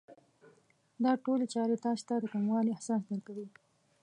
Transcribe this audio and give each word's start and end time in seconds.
دا 1.03 1.11
ټولې 1.23 1.45
چارې 1.53 1.75
تاسې 1.85 2.03
ته 2.09 2.15
د 2.21 2.25
کموالي 2.33 2.69
احساس 2.73 3.01
درکوي. 3.09 3.47